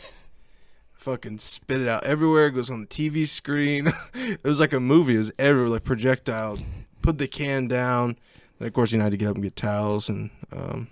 [0.94, 2.48] Fucking spit it out everywhere.
[2.48, 3.88] It goes on the TV screen.
[4.14, 5.16] it was like a movie.
[5.16, 6.60] It was everywhere, like projectile.
[7.02, 8.18] Put the can down.
[8.58, 10.88] Then of course, you know, had to get up and get towels, and um,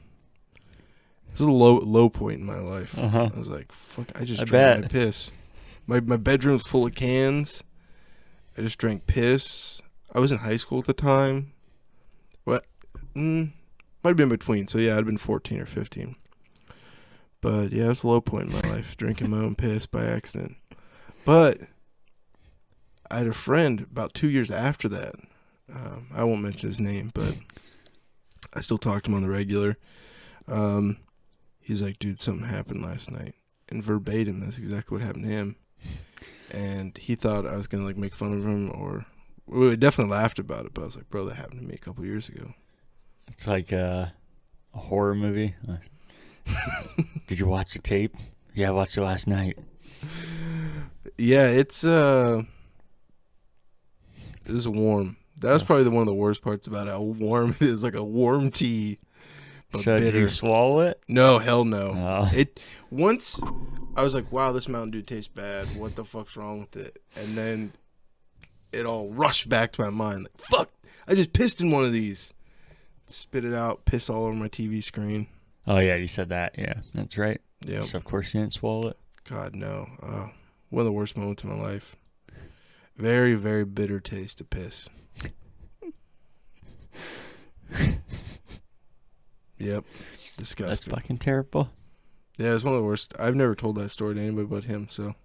[1.34, 2.98] it was a low low point in my life.
[2.98, 3.30] Uh-huh.
[3.34, 5.32] I was like, "Fuck!" I just I drank my piss.
[5.88, 7.64] My my bedroom's full of cans.
[8.58, 9.82] I just drank piss.
[10.14, 11.54] I was in high school at the time.
[12.44, 12.66] What?
[13.16, 13.52] Mm,
[14.04, 14.68] might have been between.
[14.68, 16.16] So yeah, I'd been fourteen or fifteen.
[17.40, 20.06] But yeah, it was a low point in my life, drinking my own piss by
[20.06, 20.58] accident.
[21.26, 21.60] But
[23.10, 25.16] I had a friend about two years after that.
[25.74, 27.38] Um, I won't mention his name, but
[28.54, 29.78] I still talk to him on the regular.
[30.48, 30.98] Um,
[31.72, 33.34] he's like, dude, something happened last night.
[33.70, 35.56] And verbatim, that's exactly what happened to him.
[36.52, 39.06] And he thought I was going to like make fun of him or
[39.46, 41.78] we definitely laughed about it, but I was like, bro, that happened to me a
[41.78, 42.54] couple years ago.
[43.30, 44.08] It's like uh,
[44.74, 45.56] a horror movie.
[47.28, 48.18] Did you watch the tape?
[48.54, 49.58] Yeah, I watched it last night.
[51.18, 52.44] Yeah, it's uh
[54.46, 55.16] it was warm.
[55.38, 57.82] That was probably the one of the worst parts about it, how warm it is,
[57.82, 59.00] like a warm tea.
[59.72, 60.20] But so did bitter.
[60.20, 61.02] you swallow it?
[61.08, 61.94] no, hell no.
[61.96, 62.30] Oh.
[62.36, 63.40] It once
[63.96, 65.68] I was like, wow, this Mountain Dew tastes bad.
[65.78, 67.00] What the fuck's wrong with it?
[67.16, 67.72] And then
[68.72, 70.20] it all rushed back to my mind.
[70.20, 70.72] Like, fuck,
[71.08, 72.34] I just pissed in one of these.
[73.08, 75.28] Spit it out, piss all over my TV screen.
[75.68, 76.56] Oh yeah, you said that.
[76.58, 77.40] Yeah, that's right.
[77.66, 78.98] Yeah, So of course you didn't swallow it.
[79.30, 79.88] God no.
[80.02, 80.28] Uh,
[80.70, 81.96] one of the worst moments of my life.
[82.98, 84.90] Very, very bitter taste of piss.
[89.62, 89.84] yep.
[90.38, 90.68] Disgusting.
[90.68, 91.70] That's fucking terrible.
[92.38, 93.14] Yeah, it's one of the worst.
[93.20, 95.16] I've never told that story to anybody but him, so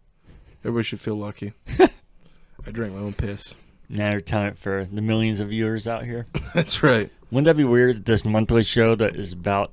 [0.60, 1.52] everybody should feel lucky.
[1.78, 3.54] I drank my own piss.
[3.88, 6.26] Now you're telling it for the millions of viewers out here.
[6.54, 7.10] That's right.
[7.30, 9.72] Wouldn't that be weird that this monthly show that is about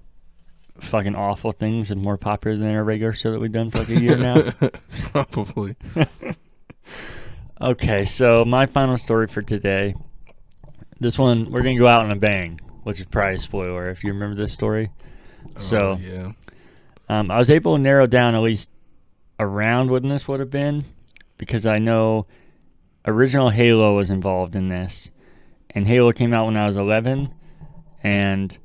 [0.80, 3.89] fucking awful things is more popular than our regular show that we've done for like
[3.89, 4.41] a year now?
[5.12, 5.76] Probably.
[7.62, 9.95] Okay, so my final story for today.
[10.99, 13.89] This one, we're going to go out on a bang, which is probably a spoiler
[13.89, 14.91] if you remember this story.
[15.58, 16.32] So- Oh, yeah.
[17.10, 18.72] Um, I was able to narrow down at least
[19.39, 20.86] around when this would have been
[21.38, 22.28] because I know
[23.06, 25.12] original Halo was involved in this.
[25.72, 27.34] And Halo came out when I was 11.
[28.04, 28.58] And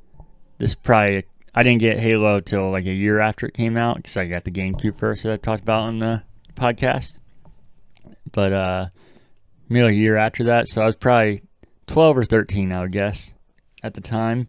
[0.57, 4.15] this probably, I didn't get Halo till like a year after it came out because
[4.15, 6.23] I got the GameCube first that I talked about on the
[6.55, 7.19] podcast.
[8.31, 8.85] But uh,
[9.67, 10.67] maybe a year after that.
[10.69, 11.43] So I was probably
[11.87, 13.33] 12 or 13, I would guess,
[13.83, 14.47] at the time.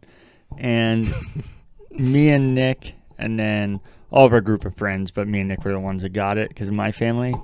[0.59, 1.13] And
[1.91, 5.65] me and Nick, and then all of our group of friends, but me and Nick
[5.65, 7.35] were the ones that got it because my family.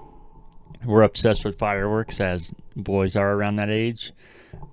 [0.85, 4.12] We're obsessed with fireworks as boys are around that age.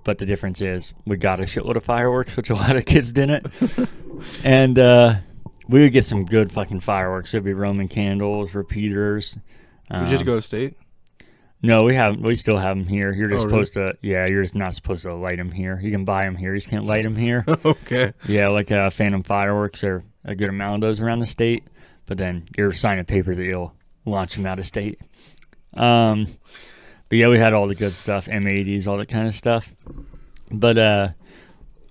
[0.04, 3.12] But the difference is we got a shitload of fireworks, which a lot of kids
[3.12, 3.48] didn't.
[4.44, 5.16] and uh,
[5.68, 7.34] we would get some good fucking fireworks.
[7.34, 9.34] It'd be Roman candles, repeaters.
[9.34, 9.42] Did
[9.92, 10.76] you have to Um, go to state?
[11.64, 13.12] No, we have we still have them here.
[13.14, 13.66] You're just Oh, really?
[13.66, 14.28] supposed to, yeah.
[14.30, 15.80] You're just not supposed to light them here.
[15.82, 16.54] You can buy them here.
[16.54, 17.44] You just can't light them here.
[17.66, 18.12] okay.
[18.28, 21.64] Yeah, like uh, Phantom fireworks are a good amount of those around the state,
[22.06, 23.74] but then you're signing a paper that you'll
[24.06, 25.00] launch them out of state.
[25.74, 26.28] Um,
[27.10, 29.74] but yeah, we had all the good stuff, M80s, all that kind of stuff.
[30.52, 31.08] But uh,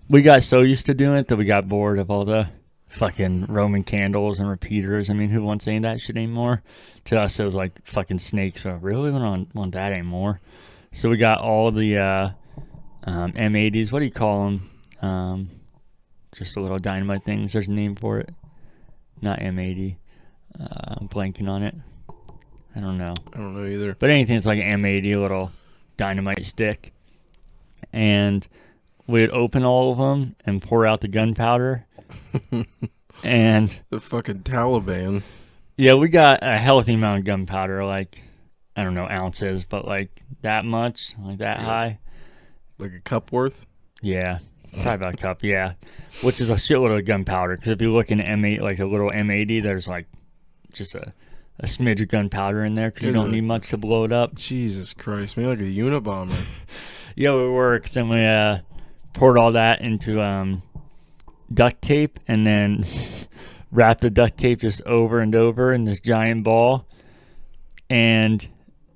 [0.08, 2.48] we got so used to doing it that we got bored of all the
[2.92, 5.10] fucking Roman candles and repeaters.
[5.10, 6.62] I mean, who wants any of that shit anymore?
[7.06, 8.62] To us, it was like fucking snakes.
[8.62, 10.40] So really, we don't want that anymore.
[10.92, 12.30] So we got all the uh,
[13.04, 13.92] um, M80s.
[13.92, 14.70] What do you call them?
[15.00, 15.50] Um,
[16.36, 17.52] just a little dynamite things.
[17.52, 18.30] There's a name for it.
[19.20, 19.96] Not M80.
[20.60, 21.74] Uh, I'm blanking on it.
[22.76, 23.14] I don't know.
[23.32, 23.94] I don't know either.
[23.98, 25.50] But anything that's like an M80, a little
[25.96, 26.92] dynamite stick.
[27.92, 28.46] And
[29.06, 31.86] we'd open all of them and pour out the gunpowder.
[33.24, 35.22] and The fucking Taliban.
[35.76, 38.22] yeah, we got a healthy amount of gunpowder, like,
[38.76, 40.10] I don't know, ounces, but like
[40.42, 41.64] that much, like that Yeah.
[41.64, 41.98] high.
[42.78, 43.66] Like a cup worth.
[44.00, 44.38] Yeah,
[44.72, 45.44] probably about a cup.
[45.44, 45.74] Yeah,
[46.22, 47.54] which is a shitload of gunpowder.
[47.56, 50.06] Because if you look in M8, like a little M80, there's like
[50.72, 51.12] just a,
[51.60, 54.34] a smidge of gunpowder in there because you don't need much to blow it up.
[54.34, 56.34] Jesus Christ, maybe like a Unabomber.
[57.14, 57.94] Yeah, it works.
[57.96, 58.60] And we uh,
[59.12, 60.62] poured all that into um,
[61.52, 62.84] duct tape and then
[63.70, 66.86] wrapped the duct tape just over and over in this giant ball.
[67.90, 68.46] And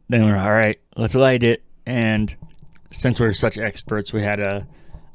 [0.09, 1.62] then we're all right, let's light it.
[1.85, 2.35] And
[2.90, 4.66] since we are such experts, we had a,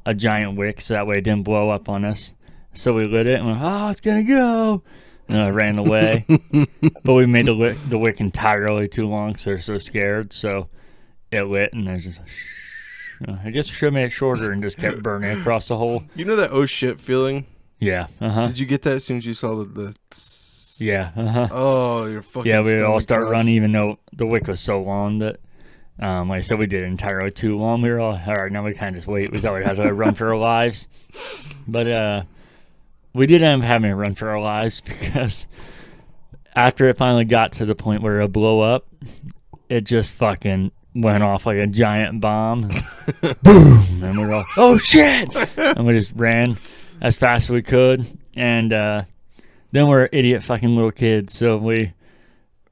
[0.06, 2.34] a giant wick so that way it didn't blow up on us.
[2.74, 4.82] So we lit it and went, oh, it's going to go.
[5.28, 6.26] And I ran away.
[7.02, 10.32] but we made the wick, the wick entirely too long, so they're so scared.
[10.32, 10.68] So
[11.30, 12.20] it lit and there's just
[13.28, 16.02] I guess should have made it shorter and just kept burning across the hole.
[16.14, 17.46] You know that oh shit feeling?
[17.78, 18.06] Yeah.
[18.20, 18.46] Uh huh.
[18.46, 20.80] Did you get that as soon as you saw the, the tss?
[20.80, 21.10] Yeah.
[21.16, 21.48] Uh huh.
[21.50, 22.50] Oh, you're fucking.
[22.50, 23.32] Yeah, we'd all stomach start drops.
[23.32, 25.40] running, even though the wick was so long that,
[25.98, 27.82] um, like I said, we did it entirely too long.
[27.82, 28.50] We were all all right.
[28.50, 29.32] Now we kind of just wait.
[29.32, 30.88] We thought we'd have to run for our lives,
[31.66, 32.22] but uh,
[33.12, 35.46] we did end up having to run for our lives because
[36.54, 38.86] after it finally got to the point where it would blow up,
[39.68, 42.68] it just fucking went off like a giant bomb.
[43.42, 44.02] Boom!
[44.02, 45.34] And we were all, oh shit!
[45.56, 46.56] and we just ran
[47.00, 48.06] as fast as we could.
[48.36, 49.04] And uh,
[49.72, 51.92] then we're idiot fucking little kids, so we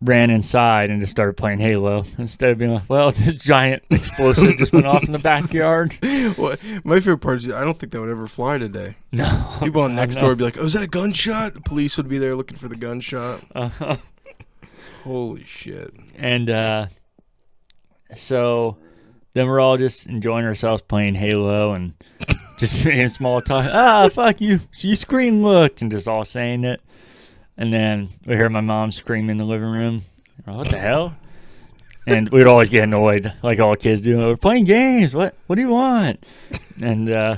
[0.02, 4.56] ran inside and just started playing Halo instead of being like, well, this giant explosive
[4.56, 5.92] just went off in the backyard.
[6.36, 8.96] What my favorite part is I don't think that would ever fly today.
[9.12, 9.56] No.
[9.60, 12.08] People on next door would be like, "Oh, is that a gunshot?" The police would
[12.08, 13.42] be there looking for the gunshot.
[13.54, 13.96] Uh-huh.
[15.04, 15.94] Holy shit!
[16.16, 16.86] And uh,
[18.16, 18.76] so
[19.32, 21.94] then we're all just enjoying ourselves playing Halo and
[22.58, 23.66] just being small talk.
[23.72, 24.60] Ah, fuck you.
[24.70, 26.80] So you scream looked and just all saying it.
[27.56, 30.02] And then we hear my mom scream in the living room.
[30.44, 31.14] What the hell?
[32.06, 34.16] And we'd always get annoyed, like all kids do.
[34.18, 35.14] We're playing games.
[35.14, 35.34] What?
[35.46, 36.24] What do you want?
[36.82, 37.36] And uh,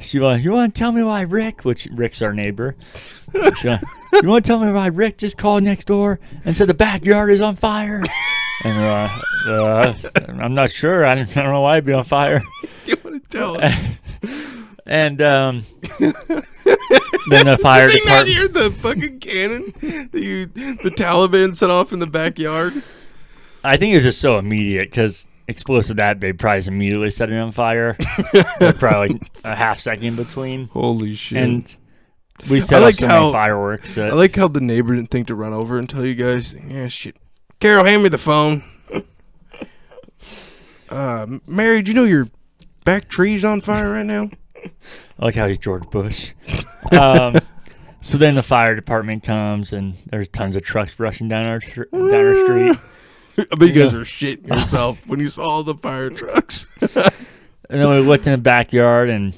[0.00, 2.74] she was, you want to tell me why Rick, which Rick's our neighbor,
[3.34, 6.74] went, you want to tell me why Rick just called next door and said the
[6.74, 8.02] backyard is on fire?
[8.64, 9.08] And uh,
[9.48, 9.94] uh,
[10.40, 11.04] I'm not sure.
[11.06, 12.42] I don't, I don't know why it'd be on fire.
[12.86, 13.60] You want to tell?
[13.60, 13.74] us?
[14.86, 15.62] And um,
[16.00, 18.28] then the fire Did you not department.
[18.28, 19.72] hear the fucking cannon
[20.10, 22.82] that you the Taliban set off in the backyard?
[23.62, 27.30] I think it was just so immediate because explosive that big probably just immediately set
[27.30, 27.96] it on fire.
[28.60, 30.66] With probably like a half second between.
[30.68, 31.38] Holy shit!
[31.38, 31.76] And
[32.48, 33.94] we set like off so how- many fireworks.
[33.94, 36.54] That, I like how the neighbor didn't think to run over and tell you guys.
[36.66, 37.16] Yeah, shit.
[37.60, 38.64] Carol, hand me the phone.
[40.88, 42.26] Uh, Mary, do you know your
[42.84, 44.28] back tree's on fire right now?
[44.56, 46.32] I like how he's George Bush.
[46.90, 47.36] um,
[48.00, 51.84] so then the fire department comes and there's tons of trucks rushing down our str-
[51.92, 52.76] down our street.
[53.52, 56.66] I bet you guys were shitting yourself when you saw all the fire trucks.
[56.82, 59.32] And then we looked in the backyard and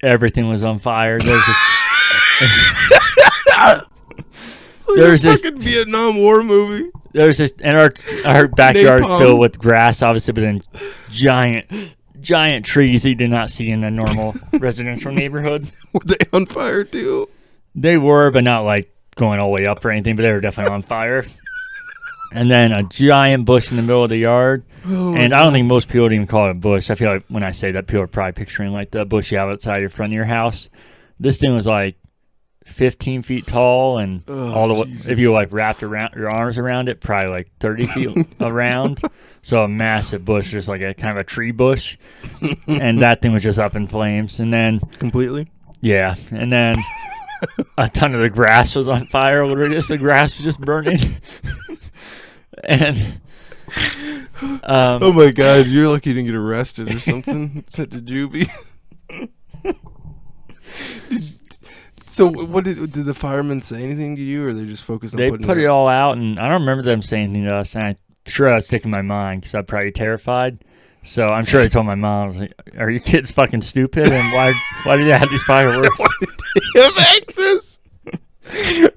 [0.00, 1.18] everything was on fire.
[1.18, 1.56] There was this,
[4.94, 6.88] There's a this Vietnam War movie.
[7.16, 7.92] There was this, and our
[8.26, 9.18] our backyard Napalm.
[9.18, 10.62] filled with grass, obviously, but then
[11.10, 11.66] giant,
[12.20, 15.66] giant trees you do not see in a normal residential neighborhood.
[15.92, 17.28] Were they on fire too?
[17.74, 20.40] They were, but not like going all the way up or anything, but they were
[20.40, 21.24] definitely on fire.
[22.32, 24.64] And then a giant bush in the middle of the yard.
[24.86, 26.90] Oh And I don't think most people would even call it a bush.
[26.90, 29.38] I feel like when I say that, people are probably picturing like the bush you
[29.38, 30.68] have outside your front of your house.
[31.20, 31.96] This thing was like
[32.66, 36.58] 15 feet tall, and Oh, all the way, if you like wrapped around your arms
[36.58, 39.00] around it, probably like 30 feet around.
[39.42, 41.96] So a massive bush, just like a kind of a tree bush,
[42.66, 44.40] and that thing was just up in flames.
[44.40, 45.48] And then completely.
[45.80, 46.74] yeah, and then
[47.78, 49.46] a ton of the grass was on fire.
[49.46, 50.98] Literally, just the grass was just burning.
[52.64, 52.98] and
[54.64, 57.62] um, Oh my god, you're lucky you didn't get arrested or something.
[57.68, 58.50] Sent to juvie.
[62.16, 65.18] So what did did the firemen say anything to you, or they just focused on
[65.18, 67.54] they putting put it it all out, and I don't remember them saying anything to
[67.56, 67.74] us.
[67.74, 70.64] And I'm sure I was sticking my mind because I'm probably terrified.
[71.02, 74.10] So I'm sure I told my mom, like, "Are you kids fucking stupid?
[74.10, 74.54] And why
[74.84, 76.00] why do you have these fireworks?"
[76.76, 77.80] have access?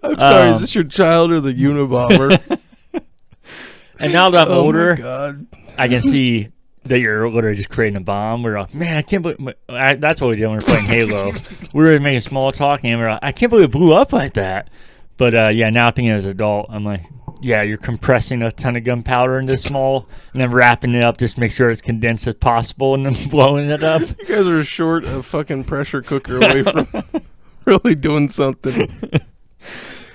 [0.01, 2.59] I'm sorry, is Um, this your child or the Unabomber?
[3.99, 5.45] And now that I'm Oh my older, God.
[5.77, 6.47] I can see
[6.83, 8.43] that you're literally just creating a bomb.
[8.43, 10.85] We're like, man, I can't believe I, that's what we did when we were playing
[10.85, 11.31] Halo.
[11.73, 14.33] we were making small talk, and we're like, I can't believe it blew up like
[14.33, 14.69] that.
[15.17, 17.01] But uh, yeah, now thinking as an adult, I'm like,
[17.41, 21.35] yeah, you're compressing a ton of gunpowder into small, and then wrapping it up just
[21.35, 24.01] to make sure it's condensed as possible, and then blowing it up.
[24.01, 26.87] You guys are short a fucking pressure cooker away from
[27.65, 28.89] really doing something.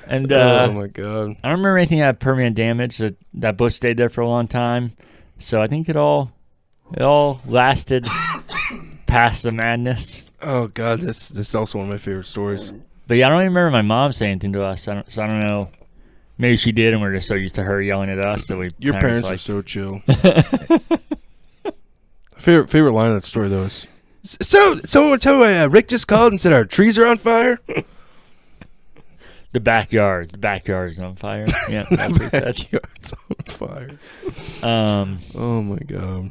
[0.07, 1.37] And uh, oh my god.
[1.43, 2.99] I don't remember anything that had permanent damage.
[2.99, 4.93] That that bush stayed there for a long time,
[5.39, 6.34] so I think it all
[6.95, 8.07] it all lasted
[9.07, 10.23] past the madness.
[10.41, 12.73] Oh god, this this is also one of my favorite stories.
[13.07, 14.89] But yeah, I don't even remember my mom saying anything to us.
[14.89, 15.69] I don't, so I don't know.
[16.39, 18.71] Maybe she did, and we're just so used to her yelling at us that we.
[18.79, 20.01] Your kinda parents are so chill.
[22.39, 23.87] favorite favorite line of that story though is
[24.23, 27.19] so someone would tell me uh, Rick just called and said our trees are on
[27.19, 27.59] fire.
[27.69, 27.87] like,
[29.53, 30.31] the backyard.
[30.31, 31.47] The backyard is on fire.
[31.71, 32.45] Yeah, that's what he said.
[32.45, 33.99] Backyard's on fire.
[34.63, 36.31] Um, Oh my god.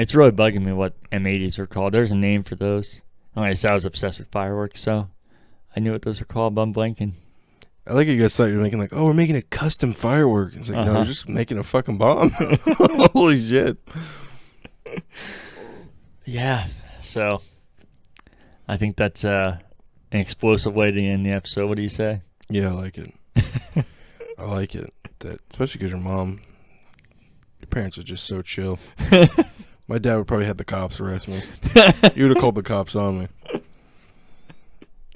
[0.00, 1.92] It's really bugging me what M80s are called.
[1.94, 3.00] There's a name for those.
[3.34, 5.08] Like I said, I was obsessed with fireworks, so
[5.76, 6.54] I knew what those are called.
[6.54, 7.12] But I'm blanking.
[7.86, 9.94] I like how you guys thought you were making like, oh, we're making a custom
[9.94, 10.54] firework.
[10.56, 11.00] It's like, no, Uh-huh.
[11.00, 12.30] we're just making a fucking bomb.
[13.12, 13.78] Holy shit.
[16.26, 16.66] Yeah.
[17.02, 17.40] So
[18.66, 19.58] I think that's uh,
[20.12, 21.66] an explosive way to end the episode.
[21.68, 22.20] What do you say?
[22.50, 23.14] Yeah, I like it.
[24.38, 24.92] I like it.
[25.20, 26.40] That especially because your mom,
[27.60, 28.78] your parents are just so chill.
[29.88, 31.40] My dad would probably have the cops arrest me.
[32.14, 33.28] He would have called the cops on me.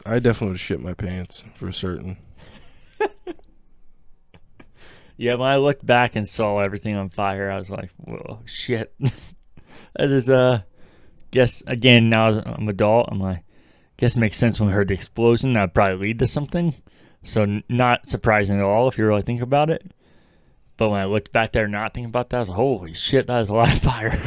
[0.05, 2.17] I definitely would have shit my pants for certain.
[5.19, 8.93] Yeah, when I looked back and saw everything on fire, I was like, "Whoa, shit!"
[9.95, 10.61] that is, uh,
[11.31, 13.45] guess again now I'm an adult, I'm like,
[13.99, 15.53] guess it makes sense when we heard the explosion.
[15.53, 16.75] That'd probably lead to something.
[17.23, 19.93] So n- not surprising at all if you really think about it.
[20.77, 23.29] But when I looked back there, not thinking about that, I was like, "Holy shit,
[23.29, 24.19] that is a lot of fire."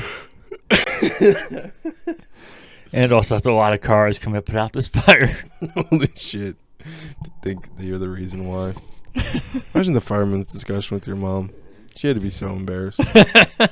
[2.94, 5.38] and also, that's a lot of cars coming to put out this fire.
[5.76, 6.56] Holy shit.
[6.80, 8.74] To think that you're the reason why.
[9.74, 11.52] Imagine the fireman's discussion with your mom.
[11.96, 13.02] She had to be so embarrassed.
[13.14, 13.70] so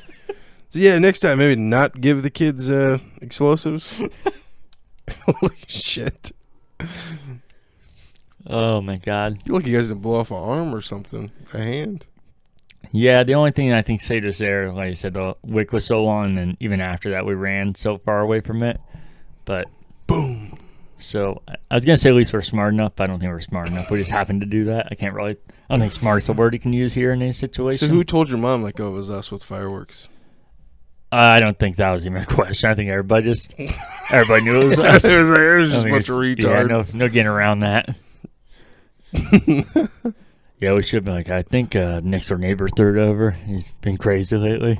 [0.72, 4.02] yeah, next time maybe not give the kids uh, explosives.
[5.26, 6.32] Holy shit!
[8.48, 9.40] oh my god.
[9.46, 12.08] You lucky you guys didn't blow off an arm or something, a hand.
[12.96, 15.84] Yeah, the only thing I think saved us there, like I said, the wick was
[15.84, 18.80] so long, and even after that, we ran so far away from it.
[19.46, 19.68] But
[20.06, 20.58] Boom.
[21.00, 22.94] so I- I was gonna say at least we're smart enough.
[22.96, 23.90] But I don't think we're smart enough.
[23.90, 24.90] We just happened to do that.
[24.92, 25.32] I can't really.
[25.70, 27.88] I don't think smart's a word you can use here in this situation.
[27.88, 30.08] So who told your mom like, oh, it was us with fireworks?
[31.12, 32.70] I don't think that was even a question.
[32.70, 33.56] I think everybody just
[34.12, 35.04] everybody knew it was us.
[35.04, 37.60] it was, it was just a think bunch of it's- Yeah, no, no getting around
[37.60, 37.96] that.
[40.64, 41.30] Yeah, we should be like.
[41.30, 43.32] I think uh, next door neighbor threw it over.
[43.32, 44.80] He's been crazy lately.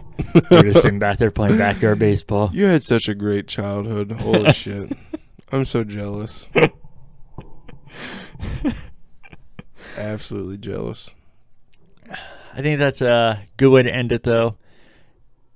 [0.50, 2.50] We're just sitting back there playing backyard baseball.
[2.54, 4.14] You had such a great childhood.
[4.14, 4.98] Holy shit.
[5.52, 6.48] I'm so jealous.
[9.98, 11.12] Absolutely jealous.
[12.54, 14.56] I think that's a good way to end it, though.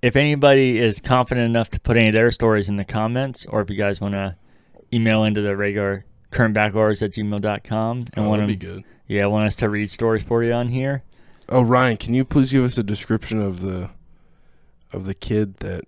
[0.01, 3.61] If anybody is confident enough to put any of their stories in the comments, or
[3.61, 4.36] if you guys want to
[4.91, 8.84] email into the regular current backloggers at gmail.com and Oh, want that'd be them, good.
[9.07, 11.03] yeah, want us to read stories for you on here.
[11.49, 13.89] Oh, Ryan, can you please give us a description of the
[14.93, 15.84] of the kid that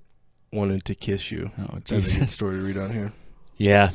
[0.54, 1.52] wanted to kiss you?
[1.60, 3.12] Oh, That's a good story to read on here.
[3.58, 3.92] Yeah,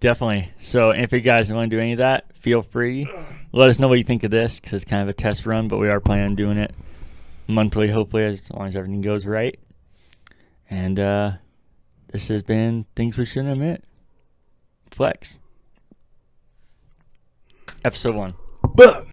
[0.00, 0.50] definitely.
[0.60, 3.08] So if you guys want to do any of that, feel free.
[3.52, 5.68] Let us know what you think of this because it's kind of a test run,
[5.68, 6.74] but we are planning on doing it
[7.48, 9.58] monthly, hopefully, as long as everything goes right.
[10.68, 11.32] And uh,
[12.12, 13.84] this has been Things We Shouldn't Admit.
[14.90, 15.38] Flex.
[17.84, 18.32] Episode one.
[18.74, 19.06] But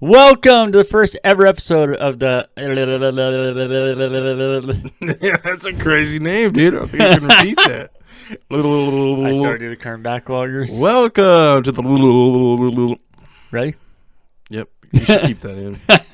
[0.00, 2.48] Welcome to the first ever episode of the.
[5.22, 6.74] yeah, that's a crazy name, dude.
[6.74, 7.90] I don't think I can repeat that.
[8.50, 10.76] I started the current backloggers.
[10.76, 12.96] Welcome to the.
[13.52, 13.76] Ready?
[14.50, 15.78] Yep, you should keep that in.